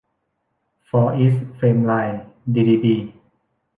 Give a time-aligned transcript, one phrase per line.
[0.89, 2.21] ฟาร์อีสท์ เฟมไลน์
[2.53, 2.95] ดีดีบี